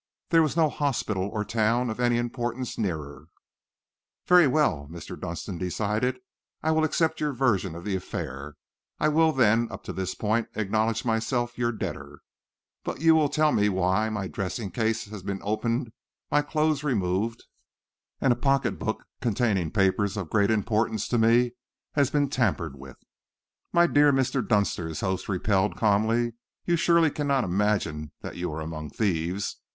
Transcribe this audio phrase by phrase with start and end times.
[0.31, 3.27] There was no hospital or town of any importance nearer."
[4.25, 5.15] "Very well," Mr.
[5.15, 6.17] Dunster decided.
[6.63, 8.55] "I will accept your version of the affair.
[8.99, 12.21] I will, then, up to this point acknowledge myself your debtor.
[12.83, 15.91] But will you tell me why my dressing case has been opened,
[16.31, 17.43] my clothes removed,
[18.19, 21.51] and a pocket book containing papers of great importance to me
[21.93, 22.97] has been tampered with?"
[23.71, 24.41] "My dear Mr.
[24.47, 26.33] Dunster," his host repelled calmly,
[26.65, 29.57] "you surely cannot imagine that you are among thieves!